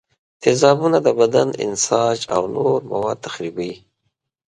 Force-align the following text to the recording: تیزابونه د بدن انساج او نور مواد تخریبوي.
تیزابونه 0.41 0.97
د 1.05 1.07
بدن 1.19 1.47
انساج 1.65 2.17
او 2.35 2.43
نور 2.55 2.79
مواد 2.91 3.17
تخریبوي. 3.25 3.73